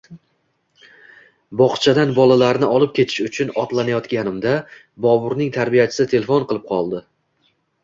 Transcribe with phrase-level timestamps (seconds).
[1.61, 4.57] Bog`chadan bolalarni olib kelish uchun otlanayotganimda
[5.09, 7.07] Boburning tarbiyachisi telefon qilib qoldi